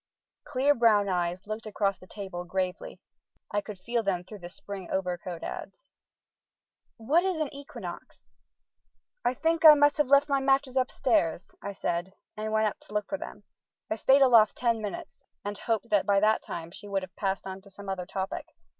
Clear 0.45 0.73
brown 0.73 1.09
eyes 1.09 1.45
looked 1.45 1.67
across 1.67 1.99
the 1.99 2.07
table 2.07 2.43
gravely. 2.43 2.99
I 3.51 3.61
could 3.61 3.77
feel 3.77 4.01
them 4.01 4.23
through 4.23 4.39
the 4.39 4.49
spring 4.49 4.89
overcoat 4.89 5.43
ads. 5.43 5.91
"What 6.97 7.23
is 7.23 7.39
an 7.39 7.53
equinox?" 7.53 8.31
"I 9.23 9.35
think 9.35 9.63
I 9.63 9.75
must 9.75 9.97
have 9.99 10.07
left 10.07 10.27
my 10.27 10.39
matches 10.39 10.75
upstairs," 10.75 11.53
I 11.61 11.73
said, 11.73 12.13
and 12.35 12.51
went 12.51 12.65
up 12.65 12.79
to 12.79 12.95
look 12.95 13.07
for 13.07 13.19
them. 13.19 13.43
I 13.91 13.95
stayed 13.95 14.23
aloft 14.23 14.55
ten 14.55 14.81
minutes 14.81 15.23
and 15.45 15.55
hoped 15.59 15.91
that 15.91 16.07
by 16.07 16.19
that 16.19 16.41
time 16.41 16.71
she 16.71 16.87
would 16.87 17.03
have 17.03 17.15
passed 17.15 17.45
on 17.45 17.61
to 17.61 17.69
some 17.69 17.87
other 17.87 18.07
topic. 18.07 18.47